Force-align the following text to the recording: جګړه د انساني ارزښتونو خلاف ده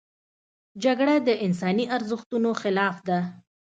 جګړه 0.83 1.15
د 1.27 1.29
انساني 1.45 1.85
ارزښتونو 1.95 2.49
خلاف 2.61 2.95
ده 3.07 3.19